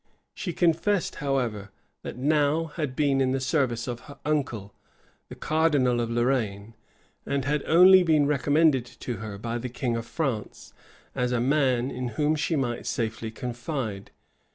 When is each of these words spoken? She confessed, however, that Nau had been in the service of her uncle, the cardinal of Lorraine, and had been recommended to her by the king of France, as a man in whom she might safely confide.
She 0.33 0.51
confessed, 0.51 1.17
however, 1.17 1.69
that 2.01 2.17
Nau 2.17 2.71
had 2.75 2.95
been 2.95 3.21
in 3.21 3.33
the 3.33 3.39
service 3.39 3.87
of 3.87 3.99
her 3.99 4.17
uncle, 4.25 4.73
the 5.29 5.35
cardinal 5.35 6.01
of 6.01 6.09
Lorraine, 6.09 6.73
and 7.23 7.45
had 7.45 7.63
been 7.63 8.25
recommended 8.25 8.87
to 9.01 9.17
her 9.17 9.37
by 9.37 9.59
the 9.59 9.69
king 9.69 9.95
of 9.95 10.07
France, 10.07 10.73
as 11.13 11.31
a 11.31 11.39
man 11.39 11.91
in 11.91 12.07
whom 12.17 12.35
she 12.35 12.55
might 12.55 12.87
safely 12.87 13.29
confide. 13.29 14.09